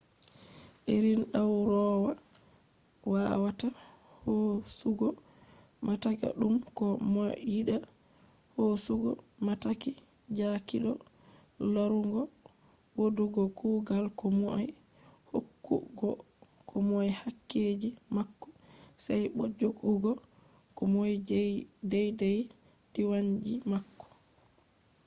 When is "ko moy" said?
16.69-17.09, 20.75-21.11